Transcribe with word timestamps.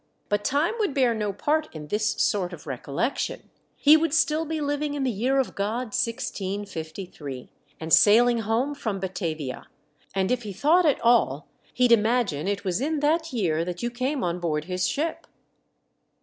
But 0.29 0.43
time 0.43 0.73
would 0.79 0.95
bear 0.95 1.13
no 1.13 1.31
part 1.31 1.69
in 1.75 1.89
this 1.89 2.09
sort 2.19 2.53
of 2.53 2.65
recollection; 2.65 3.51
he 3.75 3.95
would 3.95 4.15
still 4.15 4.45
be 4.45 4.59
living 4.59 4.95
in 4.95 5.03
the 5.03 5.11
year 5.11 5.37
of 5.39 5.53
God 5.53 5.93
1653, 5.93 7.51
and 7.79 7.91
cailing 7.95 8.39
home 8.39 8.73
from 8.73 8.99
Batavia; 8.99 9.67
and 10.15 10.31
if 10.31 10.41
he 10.41 10.53
thought 10.53 10.87
at 10.87 10.99
all 11.01 11.47
he'd 11.75 11.91
imagine 11.91 12.47
it 12.47 12.65
was 12.65 12.81
in 12.81 12.99
that 13.01 13.31
year 13.31 13.63
that: 13.63 13.83
you 13.83 13.91
came 13.91 14.23
on 14.23 14.39
board 14.39 14.63
his 14.63 14.87
ship." 14.87 15.27